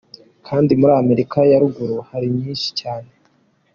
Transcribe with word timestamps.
Kandi 0.47 0.71
muri 0.79 0.93
Amerika 1.01 1.37
ya 1.51 1.57
ruguru 1.61 1.95
hari 2.09 2.27
nyinshi 2.37 2.67
cyane. 2.79 3.09